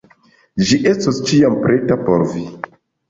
Ĝi 0.69 0.79
estos 0.93 1.19
ĉiam 1.31 1.59
preta 1.67 1.99
por 2.09 2.25
vi. 2.33 2.47